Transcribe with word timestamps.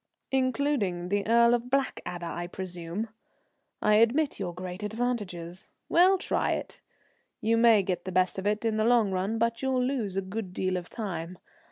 "Including 0.31 1.09
the 1.09 1.27
Earl 1.27 1.53
of 1.53 1.69
Blackadder, 1.69 2.25
I 2.25 2.47
presume? 2.47 3.09
I 3.83 3.93
admit 3.97 4.39
your 4.39 4.51
great 4.51 4.81
advantages. 4.81 5.69
Well, 5.89 6.17
try 6.17 6.53
it. 6.53 6.79
You 7.39 7.55
may 7.55 7.83
get 7.83 8.05
the 8.05 8.11
best 8.11 8.39
of 8.39 8.47
it 8.47 8.65
in 8.65 8.77
the 8.77 8.83
long 8.83 9.11
run, 9.11 9.37
but 9.37 9.61
you'll 9.61 9.83
lose 9.85 10.17
a 10.17 10.21
good 10.23 10.53
deal 10.55 10.75
of 10.75 10.89
time. 10.89 11.37